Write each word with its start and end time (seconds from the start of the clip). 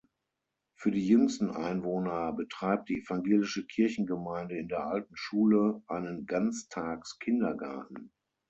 Für 0.73 0.89
die 0.89 1.07
jüngsten 1.07 1.51
Einwohner 1.51 2.31
betreibt 2.33 2.89
die 2.89 3.01
evangelische 3.01 3.67
Kirchengemeinde 3.67 4.57
in 4.57 4.67
der 4.67 4.87
alten 4.87 5.15
Schule 5.15 5.83
einen 5.85 6.25
Ganztags-Kindergarten. 6.25 8.11